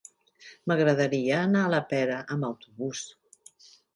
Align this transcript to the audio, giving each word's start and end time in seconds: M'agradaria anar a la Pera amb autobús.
M'agradaria 0.71 1.35
anar 1.41 1.61
a 1.65 1.69
la 1.75 1.83
Pera 1.93 2.17
amb 2.37 2.49
autobús. 2.49 3.05